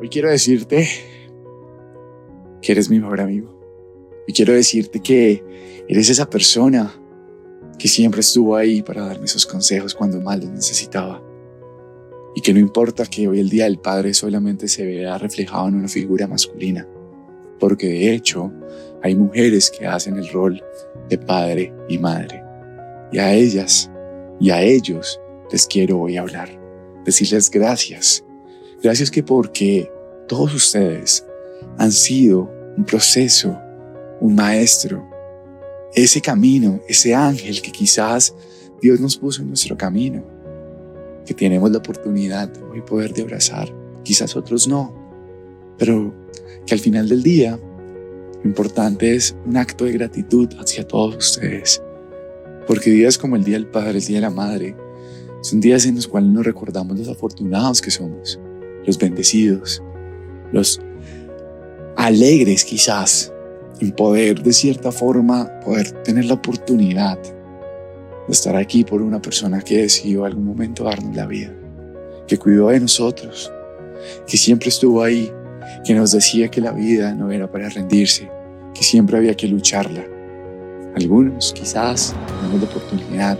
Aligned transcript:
Hoy 0.00 0.10
quiero 0.10 0.30
decirte 0.30 0.88
que 2.60 2.72
eres 2.72 2.90
mi 2.90 2.98
mejor 2.98 3.20
amigo. 3.20 3.56
Y 4.26 4.32
quiero 4.32 4.52
decirte 4.52 5.00
que 5.00 5.42
eres 5.88 6.10
esa 6.10 6.28
persona 6.28 6.92
que 7.78 7.88
siempre 7.88 8.20
estuvo 8.20 8.56
ahí 8.56 8.82
para 8.82 9.06
darme 9.06 9.24
esos 9.24 9.46
consejos 9.46 9.94
cuando 9.94 10.20
más 10.20 10.38
los 10.38 10.50
necesitaba. 10.50 11.22
Y 12.34 12.42
que 12.42 12.52
no 12.52 12.60
importa 12.60 13.06
que 13.06 13.26
hoy 13.26 13.40
el 13.40 13.48
Día 13.48 13.64
del 13.64 13.78
Padre 13.78 14.12
solamente 14.12 14.68
se 14.68 14.84
vea 14.84 15.16
reflejado 15.16 15.68
en 15.68 15.76
una 15.76 15.88
figura 15.88 16.26
masculina, 16.26 16.86
porque 17.58 17.86
de 17.86 18.12
hecho 18.12 18.52
hay 19.02 19.14
mujeres 19.14 19.70
que 19.70 19.86
hacen 19.86 20.18
el 20.18 20.28
rol 20.28 20.62
de 21.08 21.16
padre 21.16 21.72
y 21.88 21.96
madre. 21.96 22.42
Y 23.12 23.18
a 23.18 23.32
ellas 23.32 23.90
y 24.38 24.50
a 24.50 24.60
ellos 24.60 25.18
les 25.50 25.66
quiero 25.66 26.00
hoy 26.00 26.18
hablar, 26.18 26.50
decirles 27.06 27.50
gracias. 27.50 28.25
Gracias 28.82 29.10
que 29.10 29.22
porque 29.22 29.90
todos 30.28 30.54
ustedes 30.54 31.24
han 31.78 31.92
sido 31.92 32.50
un 32.76 32.84
proceso, 32.84 33.56
un 34.20 34.34
maestro, 34.34 35.08
ese 35.94 36.20
camino, 36.20 36.80
ese 36.88 37.14
ángel 37.14 37.62
que 37.62 37.72
quizás 37.72 38.34
Dios 38.82 39.00
nos 39.00 39.16
puso 39.16 39.42
en 39.42 39.48
nuestro 39.48 39.76
camino, 39.76 40.22
que 41.24 41.32
tenemos 41.32 41.70
la 41.70 41.78
oportunidad 41.78 42.52
hoy 42.70 42.82
poder 42.82 43.14
de 43.14 43.22
abrazar, 43.22 43.74
quizás 44.02 44.36
otros 44.36 44.68
no, 44.68 44.94
pero 45.78 46.14
que 46.66 46.74
al 46.74 46.80
final 46.80 47.08
del 47.08 47.22
día 47.22 47.58
lo 48.42 48.48
importante 48.48 49.14
es 49.14 49.34
un 49.46 49.56
acto 49.56 49.86
de 49.86 49.92
gratitud 49.92 50.48
hacia 50.58 50.86
todos 50.86 51.16
ustedes, 51.16 51.82
porque 52.66 52.90
días 52.90 53.16
como 53.16 53.36
el 53.36 53.44
Día 53.44 53.56
del 53.56 53.68
Padre, 53.68 53.98
el 53.98 54.04
Día 54.04 54.18
de 54.18 54.22
la 54.22 54.30
Madre, 54.30 54.76
son 55.40 55.60
días 55.60 55.86
en 55.86 55.94
los 55.94 56.06
cuales 56.06 56.30
nos 56.30 56.44
recordamos 56.44 56.98
los 56.98 57.08
afortunados 57.08 57.80
que 57.80 57.90
somos, 57.90 58.38
los 58.86 58.98
bendecidos, 58.98 59.82
los 60.52 60.80
alegres 61.96 62.64
quizás 62.64 63.32
en 63.80 63.92
poder 63.92 64.42
de 64.42 64.52
cierta 64.52 64.92
forma 64.92 65.60
poder 65.60 65.90
tener 66.02 66.26
la 66.26 66.34
oportunidad 66.34 67.18
de 67.22 68.32
estar 68.32 68.56
aquí 68.56 68.84
por 68.84 69.02
una 69.02 69.20
persona 69.20 69.60
que 69.60 69.82
decidió 69.82 70.24
algún 70.24 70.44
momento 70.44 70.84
darnos 70.84 71.14
la 71.14 71.26
vida, 71.26 71.52
que 72.26 72.38
cuidó 72.38 72.68
de 72.68 72.80
nosotros, 72.80 73.52
que 74.26 74.36
siempre 74.36 74.68
estuvo 74.68 75.02
ahí, 75.02 75.30
que 75.84 75.94
nos 75.94 76.12
decía 76.12 76.48
que 76.48 76.60
la 76.60 76.72
vida 76.72 77.14
no 77.14 77.30
era 77.30 77.50
para 77.50 77.68
rendirse, 77.68 78.30
que 78.74 78.82
siempre 78.82 79.16
había 79.16 79.34
que 79.34 79.46
lucharla. 79.46 80.04
Algunos 80.96 81.52
quizás 81.52 82.14
tenemos 82.40 82.60
la 82.60 82.68
oportunidad 82.68 83.38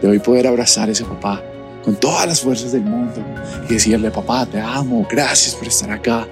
de 0.00 0.08
hoy 0.08 0.18
poder 0.18 0.46
abrazar 0.46 0.88
a 0.88 0.92
ese 0.92 1.04
papá 1.04 1.42
con 1.84 1.96
todas 1.96 2.26
las 2.26 2.40
fuerzas 2.40 2.72
del 2.72 2.82
mundo 2.82 3.22
y 3.68 3.74
decirle, 3.74 4.10
papá, 4.10 4.46
te 4.46 4.58
amo, 4.58 5.06
gracias 5.10 5.54
por 5.54 5.68
estar 5.68 5.90
acá. 5.90 6.26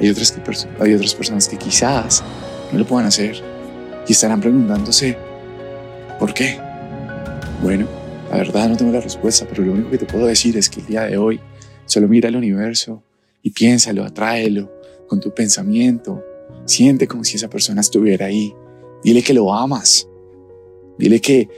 Hay 0.00 0.08
otras, 0.08 0.32
que, 0.32 0.40
hay 0.82 0.94
otras 0.94 1.14
personas 1.14 1.46
que 1.46 1.56
quizás 1.56 2.24
no 2.72 2.78
lo 2.78 2.86
puedan 2.86 3.06
hacer 3.06 3.42
y 4.06 4.12
estarán 4.12 4.40
preguntándose, 4.40 5.16
¿por 6.18 6.34
qué? 6.34 6.58
Bueno, 7.62 7.86
la 8.30 8.38
verdad 8.38 8.68
no 8.68 8.76
tengo 8.76 8.92
la 8.92 9.00
respuesta, 9.00 9.46
pero 9.48 9.62
lo 9.62 9.72
único 9.72 9.90
que 9.90 9.98
te 9.98 10.06
puedo 10.06 10.26
decir 10.26 10.56
es 10.56 10.68
que 10.68 10.80
el 10.80 10.86
día 10.86 11.02
de 11.02 11.18
hoy 11.18 11.40
solo 11.86 12.08
mira 12.08 12.28
el 12.28 12.36
universo 12.36 13.02
y 13.42 13.50
piénsalo, 13.50 14.04
atráelo 14.04 14.72
con 15.08 15.20
tu 15.20 15.32
pensamiento. 15.32 16.24
Siente 16.64 17.06
como 17.06 17.24
si 17.24 17.36
esa 17.36 17.48
persona 17.48 17.80
estuviera 17.80 18.26
ahí. 18.26 18.54
Dile 19.02 19.22
que 19.22 19.34
lo 19.34 19.52
amas. 19.52 20.08
Dile 20.98 21.20
que, 21.20 21.48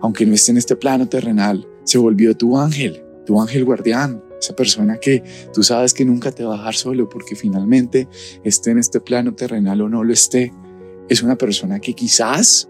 aunque 0.00 0.26
no 0.26 0.34
esté 0.34 0.52
en 0.52 0.58
este 0.58 0.76
plano 0.76 1.08
terrenal, 1.08 1.66
se 1.88 1.96
volvió 1.96 2.36
tu 2.36 2.58
ángel, 2.58 3.02
tu 3.24 3.40
ángel 3.40 3.64
guardián, 3.64 4.22
esa 4.38 4.54
persona 4.54 4.98
que 4.98 5.22
tú 5.54 5.62
sabes 5.62 5.94
que 5.94 6.04
nunca 6.04 6.30
te 6.30 6.44
va 6.44 6.54
a 6.54 6.58
dejar 6.58 6.74
solo 6.74 7.08
porque 7.08 7.34
finalmente 7.34 8.08
esté 8.44 8.72
en 8.72 8.78
este 8.78 9.00
plano 9.00 9.34
terrenal 9.34 9.80
o 9.80 9.88
no 9.88 10.04
lo 10.04 10.12
esté, 10.12 10.52
es 11.08 11.22
una 11.22 11.36
persona 11.36 11.80
que 11.80 11.94
quizás 11.94 12.68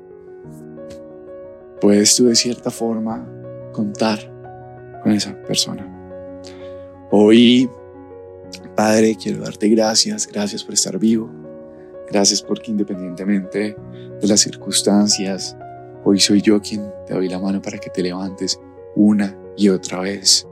puedes 1.80 2.14
tú 2.14 2.26
de 2.26 2.36
cierta 2.36 2.70
forma 2.70 3.28
contar 3.72 4.20
con 5.02 5.10
esa 5.10 5.34
persona. 5.42 5.84
Hoy, 7.10 7.68
Padre, 8.76 9.16
quiero 9.20 9.42
darte 9.42 9.68
gracias, 9.68 10.28
gracias 10.28 10.62
por 10.62 10.74
estar 10.74 10.96
vivo, 10.96 11.28
gracias 12.08 12.40
porque 12.40 12.70
independientemente 12.70 13.76
de 14.20 14.28
las 14.28 14.38
circunstancias, 14.38 15.56
hoy 16.04 16.20
soy 16.20 16.40
yo 16.40 16.60
quien 16.62 16.88
te 17.04 17.14
doy 17.14 17.28
la 17.28 17.40
mano 17.40 17.60
para 17.60 17.78
que 17.78 17.90
te 17.90 18.00
levantes 18.00 18.60
una 18.98 19.38
y 19.56 19.68
otra 19.68 20.00
vez. 20.00 20.46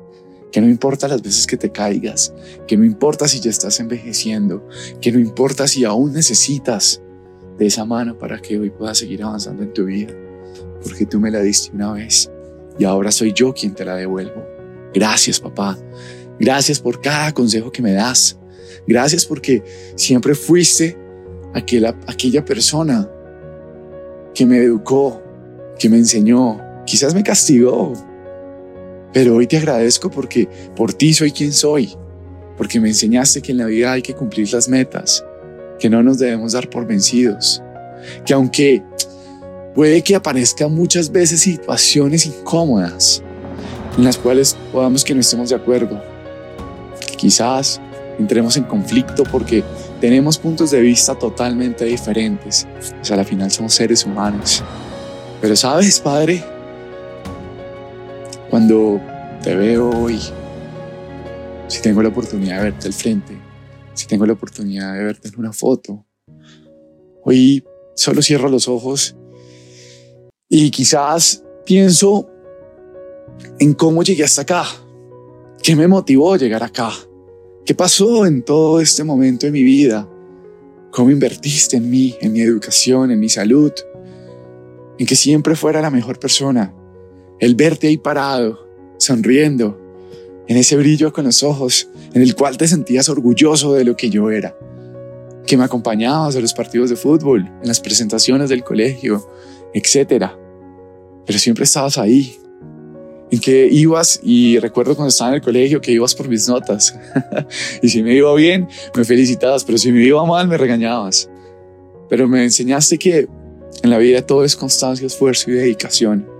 Que 0.53 0.61
no 0.61 0.69
importa 0.69 1.09
las 1.09 1.21
veces 1.21 1.47
que 1.47 1.57
te 1.57 1.71
caigas, 1.71 2.33
que 2.67 2.77
no 2.77 2.85
importa 2.85 3.29
si 3.29 3.41
ya 3.41 3.51
estás 3.51 3.79
envejeciendo, 3.81 4.67
que 5.01 5.13
no 5.13 5.19
importa 5.19 5.67
si 5.67 5.85
aún 5.85 6.15
necesitas 6.15 7.03
de 7.59 7.67
esa 7.67 7.85
mano 7.85 8.17
para 8.17 8.41
que 8.41 8.59
hoy 8.59 8.71
puedas 8.71 8.99
seguir 8.99 9.23
avanzando 9.23 9.63
en 9.63 9.73
tu 9.75 9.85
vida, 9.85 10.15
porque 10.83 11.05
tú 11.05 11.21
me 11.21 11.31
la 11.31 11.41
diste 11.41 11.75
una 11.75 11.93
vez 11.93 12.31
y 12.79 12.85
ahora 12.85 13.11
soy 13.11 13.33
yo 13.33 13.53
quien 13.53 13.75
te 13.75 13.85
la 13.85 13.97
devuelvo. 13.97 14.47
Gracias 14.95 15.41
papá, 15.41 15.77
gracias 16.39 16.81
por 16.81 17.01
cada 17.01 17.33
consejo 17.33 17.71
que 17.73 17.83
me 17.83 17.93
das, 17.93 18.39
gracias 18.87 19.27
porque 19.27 19.63
siempre 19.97 20.35
fuiste 20.35 20.97
aquella, 21.55 21.99
aquella 22.07 22.45
persona 22.45 23.11
que 24.35 24.47
me 24.47 24.59
educó, 24.59 25.23
que 25.79 25.89
me 25.89 25.97
enseñó, 25.97 26.61
quizás 26.87 27.15
me 27.15 27.23
castigó, 27.23 27.93
pero 29.17 29.35
hoy 29.35 29.47
te 29.47 29.57
agradezco 29.57 30.11
porque 30.11 30.47
por 30.77 30.93
ti 30.93 31.15
soy 31.15 31.33
quien 31.33 31.51
soy, 31.51 31.97
porque 32.59 32.79
me 32.79 32.89
enseñaste 32.89 33.41
que 33.41 33.53
en 33.53 33.57
la 33.57 33.65
vida 33.65 33.93
hay 33.93 34.03
que 34.03 34.13
cumplir 34.13 34.53
las 34.53 34.69
metas, 34.69 35.25
que 35.79 35.89
no 35.89 36.03
nos 36.03 36.19
debemos 36.19 36.53
dar 36.53 36.69
por 36.69 36.87
vencidos, 36.87 37.63
que 38.27 38.35
aunque 38.35 38.83
puede 39.75 40.03
que 40.03 40.17
aparezcan 40.17 40.71
muchas 40.75 41.11
veces 41.11 41.41
situaciones 41.41 42.27
incómodas 42.27 43.23
en 43.97 44.05
las 44.05 44.19
cuales 44.19 44.55
podamos 44.71 45.03
que 45.03 45.15
no 45.15 45.21
estemos 45.21 45.49
de 45.49 45.57
acuerdo, 45.57 45.99
quizás 47.17 47.81
entremos 48.19 48.59
en 48.59 48.65
conflicto 48.65 49.23
porque 49.33 49.65
tenemos 49.99 50.37
puntos 50.37 50.73
de 50.73 50.83
vista 50.83 51.15
totalmente 51.15 51.87
diferentes, 51.87 52.69
o 53.01 53.03
sea, 53.03 53.19
al 53.19 53.25
final 53.25 53.51
somos 53.51 53.73
seres 53.73 54.05
humanos. 54.05 54.63
Pero 55.41 55.57
sabes, 55.57 56.01
Padre, 56.01 56.45
cuando 58.57 58.99
te 59.43 59.55
veo 59.55 59.91
hoy, 59.91 60.19
si 61.69 61.83
tengo 61.83 62.03
la 62.03 62.09
oportunidad 62.09 62.57
de 62.57 62.71
verte 62.71 62.87
al 62.87 62.95
frente, 62.95 63.37
si 63.93 64.07
tengo 64.07 64.25
la 64.25 64.33
oportunidad 64.33 64.95
de 64.95 65.05
verte 65.05 65.29
en 65.29 65.39
una 65.39 65.53
foto, 65.53 66.07
hoy 67.23 67.63
solo 67.95 68.23
cierro 68.23 68.49
los 68.49 68.67
ojos 68.67 69.15
y 70.49 70.71
quizás 70.71 71.45
pienso 71.67 72.31
en 73.59 73.75
cómo 73.75 74.03
llegué 74.03 74.25
hasta 74.25 74.41
acá, 74.41 74.65
qué 75.63 75.77
me 75.77 75.87
motivó 75.87 76.33
a 76.33 76.39
llegar 76.39 76.63
acá, 76.63 76.93
qué 77.67 77.75
pasó 77.75 78.25
en 78.25 78.43
todo 78.43 78.81
este 78.81 79.05
momento 79.05 79.45
de 79.45 79.53
mi 79.53 79.65
vida, 79.65 80.09
cómo 80.93 81.11
invertiste 81.11 81.77
en 81.77 81.91
mí, 81.91 82.17
en 82.23 82.33
mi 82.33 82.41
educación, 82.41 83.11
en 83.11 83.21
mi 83.21 83.29
salud, 83.29 83.73
en 84.99 85.05
que 85.05 85.15
siempre 85.15 85.57
fuera 85.57 85.83
la 85.83 85.91
mejor 85.91 86.19
persona, 86.19 86.75
el 87.41 87.55
verte 87.55 87.89
ahí 87.89 87.99
parado, 87.99 88.67
sonriendo, 88.99 89.79
en 90.49 90.57
ese 90.57 90.77
brillo 90.77 91.13
con 91.13 91.25
los 91.25 91.43
ojos, 91.43 91.89
en 92.15 92.23
el 92.23 92.35
cual 92.35 92.57
te 92.57 92.69
sentías 92.69 93.09
orgulloso 93.09 93.75
de 93.75 93.85
lo 93.85 93.97
que 93.97 94.11
yo 94.11 94.31
era, 94.31 94.57
que 95.47 95.57
me 95.57 95.65
acompañabas 95.65 96.37
a 96.37 96.41
los 96.41 96.55
partidos 96.55 96.91
de 96.91 96.97
fútbol, 96.97 97.47
en 97.61 97.69
las 97.69 97.81
presentaciones 97.81 98.49
del 98.49 98.63
colegio, 98.63 99.29
etc. 99.75 100.31
Pero 101.27 101.39
siempre 101.39 101.65
estabas 101.65 101.99
ahí, 101.99 102.37
en 103.31 103.41
que 103.41 103.67
ibas, 103.67 104.21
y 104.23 104.59
recuerdo 104.61 104.95
cuando 104.95 105.09
estaba 105.09 105.31
en 105.31 105.37
el 105.37 105.43
colegio 105.43 105.81
que 105.81 105.93
ibas 105.93 106.15
por 106.15 106.29
mis 106.29 106.49
notas, 106.49 106.97
y 107.83 107.89
si 107.89 108.03
me 108.03 108.15
iba 108.15 108.33
bien, 108.35 108.69
me 108.95 109.05
felicitabas, 109.05 109.65
pero 109.65 109.79
si 109.79 109.91
me 109.91 110.03
iba 110.05 110.25
mal, 110.25 110.47
me 110.49 110.57
regañabas. 110.57 111.29
Pero 112.09 112.29
me 112.29 112.45
enseñaste 112.45 112.99
que 112.99 113.27
en 113.83 113.91
la 113.91 113.99
vida 113.99 114.23
todo 114.23 114.45
es 114.45 114.55
constancia, 114.55 115.07
esfuerzo 115.07 115.51
y 115.51 115.55
dedicación. 115.55 116.36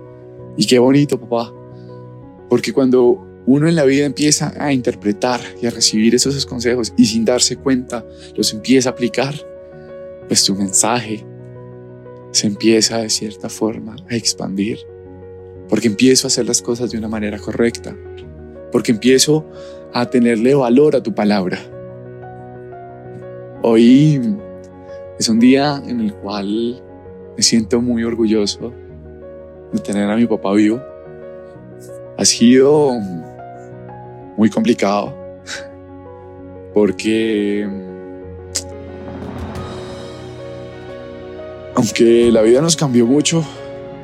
Y 0.57 0.65
qué 0.65 0.79
bonito, 0.79 1.19
papá. 1.19 1.53
Porque 2.49 2.73
cuando 2.73 3.23
uno 3.45 3.67
en 3.69 3.75
la 3.75 3.85
vida 3.85 4.05
empieza 4.05 4.53
a 4.59 4.73
interpretar 4.73 5.39
y 5.61 5.67
a 5.67 5.69
recibir 5.69 6.15
esos 6.15 6.45
consejos 6.45 6.93
y 6.97 7.05
sin 7.05 7.23
darse 7.23 7.55
cuenta 7.55 8.05
los 8.35 8.51
empieza 8.53 8.89
a 8.89 8.91
aplicar, 8.93 9.35
pues 10.27 10.43
tu 10.43 10.55
mensaje 10.55 11.25
se 12.31 12.47
empieza 12.47 12.97
de 12.97 13.09
cierta 13.09 13.49
forma 13.49 13.95
a 14.09 14.15
expandir. 14.15 14.79
Porque 15.69 15.87
empiezo 15.87 16.27
a 16.27 16.29
hacer 16.29 16.45
las 16.45 16.61
cosas 16.61 16.91
de 16.91 16.97
una 16.97 17.07
manera 17.07 17.37
correcta. 17.37 17.95
Porque 18.71 18.91
empiezo 18.91 19.45
a 19.93 20.09
tenerle 20.09 20.55
valor 20.55 20.95
a 20.95 21.03
tu 21.03 21.13
palabra. 21.13 21.59
Hoy 23.63 24.21
es 25.19 25.29
un 25.29 25.39
día 25.39 25.81
en 25.85 25.99
el 25.99 26.13
cual 26.13 26.81
me 27.35 27.43
siento 27.43 27.81
muy 27.81 28.03
orgulloso 28.03 28.73
de 29.71 29.79
tener 29.79 30.09
a 30.09 30.15
mi 30.15 30.25
papá 30.25 30.53
vivo. 30.53 30.81
Ha 32.17 32.25
sido 32.25 32.93
muy 34.37 34.49
complicado 34.49 35.15
porque 36.73 37.67
aunque 41.75 42.31
la 42.31 42.41
vida 42.41 42.61
nos 42.61 42.75
cambió 42.75 43.05
mucho, 43.05 43.45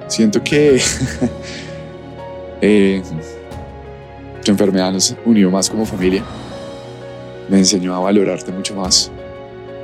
siento 0.07 0.43
que 0.43 0.79
eh, 2.61 3.01
tu 4.43 4.51
enfermedad 4.51 4.91
nos 4.91 5.15
unió 5.25 5.49
más 5.49 5.69
como 5.69 5.85
familia. 5.85 6.23
Me 7.49 7.57
enseñó 7.57 7.95
a 7.95 7.99
valorarte 7.99 8.51
mucho 8.51 8.75
más, 8.75 9.11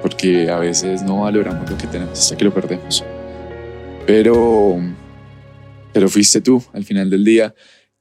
porque 0.02 0.50
a 0.50 0.60
veces 0.60 1.02
no 1.02 1.22
valoramos 1.22 1.70
lo 1.70 1.78
que 1.78 1.88
tenemos 1.88 2.20
hasta 2.20 2.38
que 2.38 2.46
lo 2.46 2.54
perdemos. 2.54 3.04
Pero, 4.06 4.80
pero 5.94 6.10
fuiste 6.10 6.42
tú, 6.42 6.64
al 6.74 6.84
final 6.84 7.10
del 7.10 7.24
día, 7.24 7.54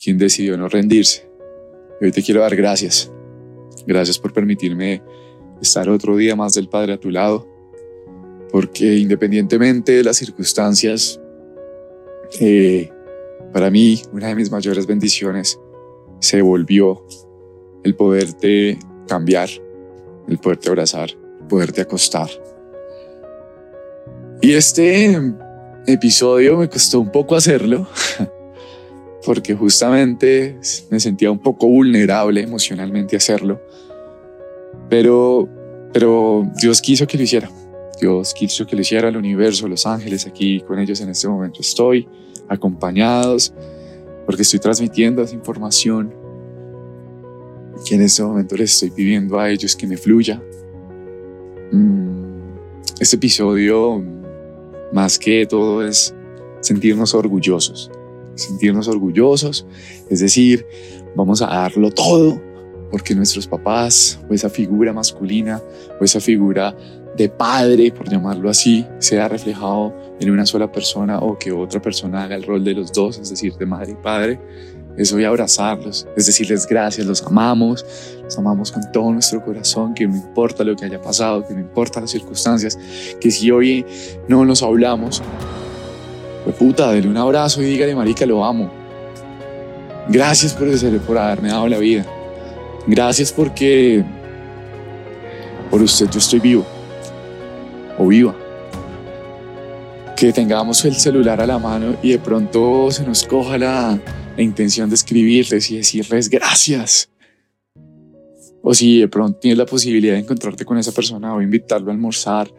quien 0.02 0.18
decidió 0.18 0.56
no 0.56 0.68
rendirse. 0.68 1.28
Y 2.00 2.06
hoy 2.06 2.12
te 2.12 2.22
quiero 2.22 2.40
dar 2.40 2.54
gracias. 2.54 3.10
Gracias 3.86 4.18
por 4.18 4.32
permitirme 4.32 5.02
estar 5.60 5.88
otro 5.88 6.16
día 6.16 6.36
más 6.36 6.54
del 6.54 6.68
Padre 6.68 6.92
a 6.92 7.00
tu 7.00 7.10
lado 7.10 7.58
porque 8.50 8.96
independientemente 8.96 9.92
de 9.92 10.04
las 10.04 10.16
circunstancias, 10.16 11.20
eh, 12.40 12.90
para 13.52 13.70
mí 13.70 14.00
una 14.12 14.28
de 14.28 14.34
mis 14.34 14.50
mayores 14.50 14.86
bendiciones 14.86 15.58
se 16.20 16.42
volvió 16.42 17.04
el 17.84 17.94
poderte 17.94 18.78
cambiar, 19.06 19.48
el 20.28 20.38
poderte 20.38 20.68
abrazar, 20.68 21.10
el 21.10 21.46
poderte 21.46 21.80
acostar. 21.80 22.28
Y 24.40 24.54
este 24.54 25.20
episodio 25.92 26.56
me 26.56 26.68
costó 26.68 27.00
un 27.00 27.10
poco 27.10 27.36
hacerlo, 27.36 27.86
porque 29.24 29.54
justamente 29.54 30.58
me 30.90 31.00
sentía 31.00 31.30
un 31.30 31.38
poco 31.38 31.66
vulnerable 31.66 32.42
emocionalmente 32.42 33.16
hacerlo, 33.16 33.60
pero, 34.88 35.48
pero 35.92 36.50
Dios 36.60 36.80
quiso 36.80 37.06
que 37.06 37.16
lo 37.16 37.24
hiciera. 37.24 37.50
Dios 38.00 38.32
quiso 38.32 38.66
que 38.66 38.76
lo 38.76 38.82
hiciera 38.82 39.08
el 39.08 39.16
universo, 39.16 39.66
los 39.66 39.84
ángeles, 39.84 40.26
aquí 40.26 40.60
con 40.60 40.78
ellos 40.78 41.00
en 41.00 41.08
este 41.08 41.26
momento 41.28 41.60
estoy, 41.60 42.08
acompañados, 42.48 43.52
porque 44.24 44.42
estoy 44.42 44.60
transmitiendo 44.60 45.22
esa 45.22 45.34
información 45.34 46.14
que 47.84 47.94
en 47.94 48.02
este 48.02 48.22
momento 48.22 48.56
les 48.56 48.72
estoy 48.72 48.90
pidiendo 48.90 49.38
a 49.38 49.50
ellos 49.50 49.74
que 49.74 49.86
me 49.86 49.96
fluya. 49.96 50.40
Mm, 51.72 52.08
este 53.00 53.16
episodio, 53.16 54.02
más 54.92 55.18
que 55.18 55.46
todo, 55.46 55.82
es 55.86 56.14
sentirnos 56.60 57.14
orgullosos, 57.14 57.90
sentirnos 58.34 58.88
orgullosos, 58.88 59.66
es 60.08 60.20
decir, 60.20 60.66
vamos 61.14 61.42
a 61.42 61.46
darlo 61.46 61.90
todo 61.90 62.40
porque 62.90 63.14
nuestros 63.14 63.46
papás 63.46 64.18
o 64.28 64.34
esa 64.34 64.48
figura 64.48 64.92
masculina 64.92 65.62
o 66.00 66.04
esa 66.04 66.20
figura 66.20 66.74
de 67.16 67.28
padre, 67.28 67.90
por 67.90 68.08
llamarlo 68.08 68.48
así, 68.48 68.86
sea 68.98 69.28
reflejado 69.28 69.94
en 70.20 70.30
una 70.30 70.46
sola 70.46 70.70
persona 70.70 71.18
o 71.18 71.36
que 71.36 71.50
otra 71.52 71.82
persona 71.82 72.22
haga 72.22 72.36
el 72.36 72.44
rol 72.44 72.64
de 72.64 72.74
los 72.74 72.92
dos, 72.92 73.18
es 73.18 73.28
decir, 73.30 73.54
de 73.56 73.66
madre 73.66 73.92
y 73.92 73.96
padre, 73.96 74.40
es 74.98 75.12
hoy 75.12 75.24
abrazarlos, 75.24 76.06
es 76.16 76.26
decirles 76.26 76.66
gracias, 76.66 77.06
los 77.06 77.22
amamos, 77.22 77.86
los 78.24 78.36
amamos 78.36 78.72
con 78.72 78.82
todo 78.90 79.12
nuestro 79.12 79.42
corazón, 79.44 79.94
que 79.94 80.08
no 80.08 80.16
importa 80.16 80.64
lo 80.64 80.74
que 80.74 80.84
haya 80.84 81.00
pasado, 81.00 81.46
que 81.46 81.54
no 81.54 81.60
importa 81.60 82.00
las 82.00 82.10
circunstancias, 82.10 82.76
que 83.20 83.30
si 83.30 83.48
hoy 83.52 83.86
no 84.26 84.44
nos 84.44 84.60
hablamos, 84.60 85.22
pues 86.44 86.56
puta, 86.56 86.90
dele 86.90 87.08
un 87.08 87.16
abrazo 87.16 87.62
y 87.62 87.66
dígale, 87.66 87.94
marica, 87.94 88.26
lo 88.26 88.44
amo. 88.44 88.70
Gracias 90.08 90.52
por, 90.52 90.68
por 91.02 91.18
haberme 91.18 91.50
dado 91.50 91.68
la 91.68 91.78
vida. 91.78 92.04
Gracias 92.86 93.30
porque 93.32 94.04
por 95.70 95.80
usted 95.80 96.08
yo 96.10 96.18
estoy 96.18 96.40
vivo 96.40 96.66
o 97.98 98.06
viva. 98.06 98.34
Que 100.16 100.32
tengamos 100.32 100.84
el 100.84 100.96
celular 100.96 101.40
a 101.40 101.46
la 101.46 101.60
mano 101.60 101.94
y 102.02 102.10
de 102.12 102.18
pronto 102.18 102.90
se 102.90 103.04
nos 103.04 103.22
coja 103.22 103.58
la, 103.58 103.98
intención 104.42 104.88
de 104.88 104.94
escribirles 104.94 105.70
y 105.70 105.76
decirles 105.76 106.28
gracias. 106.28 107.10
O 108.62 108.74
si 108.74 109.00
de 109.00 109.08
pronto 109.08 109.38
tienes 109.38 109.58
la 109.58 109.66
posibilidad 109.66 110.14
de 110.14 110.20
encontrarte 110.20 110.64
con 110.64 110.78
esa 110.78 110.92
persona 110.92 111.34
o 111.34 111.42
invitarlo 111.42 111.90
a 111.90 111.94
almorzar, 111.94 112.52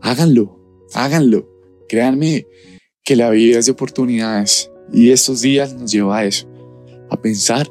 háganlo, 0.00 0.58
háganlo. 0.94 1.48
Créanme 1.88 2.46
que 3.04 3.16
la 3.16 3.30
vida 3.30 3.58
es 3.58 3.66
de 3.66 3.72
oportunidades 3.72 4.70
y 4.92 5.10
estos 5.10 5.40
días 5.40 5.74
nos 5.74 5.90
lleva 5.92 6.18
a 6.18 6.24
eso, 6.24 6.48
a 7.10 7.20
pensar 7.20 7.68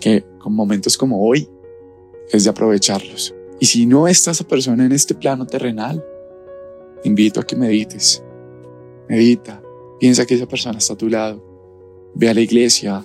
que 0.00 0.24
con 0.38 0.54
momentos 0.54 0.96
como 0.96 1.22
hoy 1.22 1.48
es 2.32 2.44
de 2.44 2.50
aprovecharlos. 2.50 3.34
Y 3.60 3.66
si 3.66 3.86
no 3.86 4.08
está 4.08 4.30
esa 4.30 4.44
persona 4.44 4.86
en 4.86 4.92
este 4.92 5.14
plano 5.14 5.46
terrenal, 5.46 6.04
invito 7.04 7.40
a 7.40 7.46
que 7.46 7.56
medites. 7.56 8.24
Medita. 9.08 9.62
Piensa 9.98 10.24
que 10.24 10.34
esa 10.34 10.46
persona 10.46 10.78
está 10.78 10.94
a 10.94 10.96
tu 10.96 11.08
lado. 11.08 11.49
Ve 12.14 12.28
a 12.28 12.34
la 12.34 12.40
iglesia. 12.40 13.04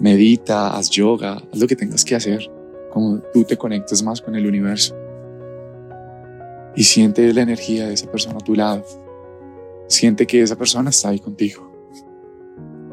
Medita, 0.00 0.76
haz 0.76 0.90
yoga, 0.90 1.34
haz 1.34 1.58
lo 1.58 1.66
que 1.66 1.76
tengas 1.76 2.04
que 2.04 2.14
hacer. 2.14 2.50
Como 2.90 3.18
tú 3.32 3.44
te 3.44 3.56
conectas 3.56 4.02
más 4.02 4.20
con 4.20 4.34
el 4.34 4.46
universo. 4.46 4.96
Y 6.76 6.84
siente 6.84 7.32
la 7.32 7.42
energía 7.42 7.86
de 7.86 7.94
esa 7.94 8.10
persona 8.10 8.36
a 8.36 8.44
tu 8.44 8.54
lado. 8.54 8.84
Siente 9.88 10.26
que 10.26 10.42
esa 10.42 10.56
persona 10.56 10.90
está 10.90 11.08
ahí 11.08 11.18
contigo. 11.18 11.70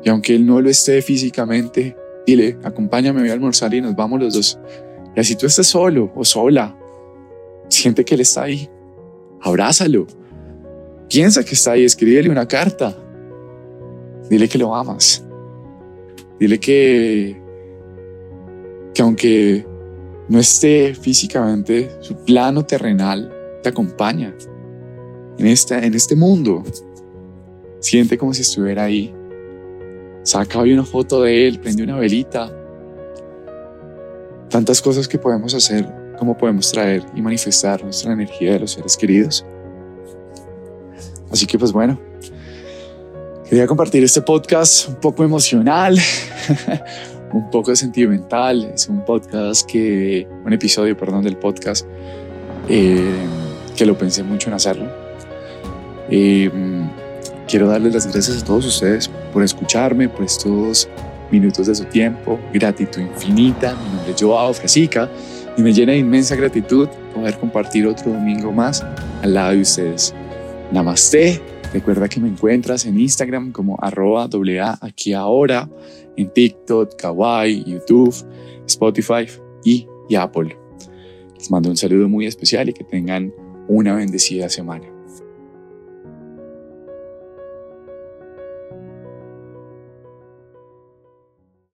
Y 0.04 0.10
aunque 0.10 0.36
él 0.36 0.46
no 0.46 0.62
lo 0.62 0.70
esté 0.70 1.02
físicamente, 1.02 1.96
dile, 2.26 2.58
acompáñame, 2.64 3.22
voy 3.22 3.30
a 3.30 3.34
almorzar 3.34 3.74
y 3.74 3.82
nos 3.82 3.96
vamos 3.96 4.20
los 4.20 4.34
dos. 4.34 4.60
Y 5.16 5.20
así 5.20 5.36
tú 5.36 5.46
estás 5.46 5.68
solo 5.68 6.12
o 6.16 6.24
sola, 6.24 6.78
siente 7.70 8.06
que 8.06 8.16
él 8.16 8.22
está 8.22 8.44
ahí 8.44 8.70
abrázalo. 9.42 10.08
Piensa 11.10 11.44
que 11.44 11.56
está 11.56 11.74
ahí, 11.74 11.86
escríbele 11.86 12.30
una 12.30 12.48
carta. 12.48 12.96
Dile 14.30 14.48
que 14.50 14.58
lo 14.58 14.76
amas. 14.76 15.24
Dile 16.40 16.60
que, 16.60 17.42
que 18.94 19.02
aunque 19.02 19.66
no 20.30 20.40
esté 20.40 20.94
físicamente, 20.94 21.90
su 22.02 22.16
plano 22.16 22.66
terrenal 22.66 23.34
te 23.64 23.70
acompaña 23.70 24.36
en, 25.38 25.48
esta, 25.48 25.84
en 25.84 25.94
este 25.94 26.16
mundo. 26.16 26.64
Siente 27.80 28.18
como 28.18 28.34
si 28.34 28.42
estuviera 28.42 28.84
ahí. 28.84 29.14
Saca 30.24 30.60
hoy 30.60 30.74
una 30.74 30.84
foto 30.84 31.22
de 31.22 31.48
él, 31.48 31.60
prende 31.60 31.84
una 31.84 31.98
velita. 31.98 32.54
Tantas 34.50 34.82
cosas 34.82 35.08
que 35.08 35.18
podemos 35.18 35.54
hacer 35.54 35.88
cómo 36.18 36.38
podemos 36.38 36.72
traer 36.72 37.06
y 37.16 37.22
manifestar 37.22 37.84
nuestra 37.84 38.12
energía 38.12 38.54
de 38.54 38.60
los 38.60 38.72
seres 38.72 38.98
queridos. 38.98 39.46
Así 41.32 41.46
que 41.46 41.58
pues 41.58 41.72
bueno, 41.72 42.00
quería 43.50 43.68
compartir 43.68 44.04
este 44.04 44.22
podcast 44.22 44.90
un 44.90 44.96
poco 44.96 45.24
emocional, 45.24 45.98
un 47.34 47.50
poco 47.50 47.76
sentimental. 47.76 48.72
Es 48.74 48.88
un 48.88 49.06
podcast 49.06 49.70
que, 49.70 50.28
un 50.46 50.54
episodio, 50.54 50.98
perdón, 50.98 51.24
del 51.24 51.38
podcast 51.38 51.86
eh, 52.68 53.16
que 53.76 53.86
lo 53.86 53.98
pensé 53.98 54.24
mucho 54.24 54.50
en 54.50 54.56
hacerlo. 54.56 54.92
Eh, 56.10 56.50
quiero 57.48 57.68
darles 57.68 57.94
las 57.94 58.12
gracias 58.12 58.42
a 58.42 58.46
todos 58.46 58.66
ustedes 58.66 59.10
por 59.32 59.44
escucharme, 59.44 60.10
por 60.10 60.24
estos 60.24 60.90
minutos 61.32 61.68
de 61.68 61.76
su 61.76 61.86
tiempo. 61.86 62.40
Gratitud 62.54 63.02
infinita. 63.02 63.76
Mi 63.76 63.96
nombre 63.96 64.14
es 64.14 64.22
Joao 64.22 64.54
Frasica 64.54 65.10
y 65.58 65.62
me 65.62 65.74
llena 65.74 65.94
de 65.94 66.00
inmensa 66.00 66.36
gratitud 66.36 66.90
poder 67.14 67.38
compartir 67.38 67.88
otro 67.88 68.12
domingo 68.12 68.52
más 68.52 68.86
al 69.22 69.34
lado 69.34 69.52
de 69.52 69.62
ustedes. 69.62 70.14
Namaste. 70.72 71.47
Recuerda 71.74 72.08
que 72.08 72.20
me 72.20 72.30
encuentras 72.30 72.86
en 72.86 73.00
Instagram 73.00 73.52
como 73.52 73.78
arroba 73.82 74.24
A 74.24 74.78
aquí 74.82 75.14
ahora, 75.14 75.70
en 76.16 76.32
TikTok, 76.32 76.96
Kawaii, 76.96 77.64
YouTube, 77.66 78.16
Spotify 78.66 79.28
y, 79.64 79.88
y 80.10 80.16
Apple. 80.16 80.58
Les 81.36 81.52
mando 81.52 81.70
un 81.70 81.78
saludo 81.78 82.08
muy 82.08 82.26
especial 82.26 82.70
y 82.70 82.74
que 82.74 82.84
tengan 82.84 83.34
una 83.68 83.96
bendecida 83.96 84.50
semana. 84.50 84.97